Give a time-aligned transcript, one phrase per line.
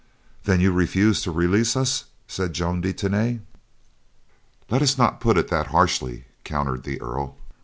[0.45, 3.41] "Then you refuse to release us?" said Joan de Tany.
[4.67, 7.37] "Let us not put it thus harshly," countered the Earl.